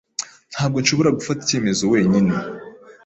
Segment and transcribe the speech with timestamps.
[0.53, 2.31] Ntabwo nshobora gufata icyemezo wenyine.